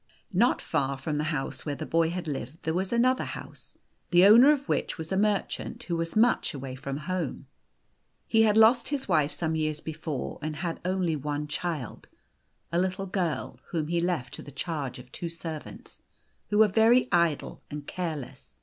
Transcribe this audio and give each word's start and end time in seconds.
o 0.01 0.13
Not 0.33 0.63
far 0.63 0.97
from 0.97 1.19
the 1.19 1.25
house 1.25 1.63
where 1.63 1.75
the 1.75 1.85
boy 1.85 2.09
had 2.09 2.27
lived, 2.27 2.63
there 2.63 2.73
was 2.73 2.91
another 2.91 3.23
house, 3.23 3.77
the 4.09 4.25
owner 4.25 4.51
of 4.51 4.67
which 4.67 4.97
was 4.97 5.11
a 5.11 5.15
merchant, 5.15 5.83
who 5.83 5.95
was 5.95 6.15
much 6.15 6.55
away 6.55 6.73
from 6.73 6.97
home. 7.05 7.45
He 8.25 8.41
had 8.41 8.57
lost 8.57 8.87
his 8.87 9.07
wife 9.07 9.31
some 9.31 9.53
years 9.55 9.79
before, 9.79 10.39
and 10.41 10.55
had 10.55 10.79
only 10.83 11.15
one 11.15 11.45
child, 11.47 12.07
a 12.71 12.79
little 12.79 13.05
girl, 13.05 13.59
whom 13.67 13.89
he 13.89 13.99
left 14.01 14.33
to 14.33 14.41
the 14.41 14.51
charge 14.51 14.97
of 14.97 15.11
two 15.11 15.29
servants, 15.29 16.01
who 16.49 16.57
were 16.57 16.67
very 16.67 17.07
idle 17.11 17.61
and 17.69 17.85
careless. 17.85 18.57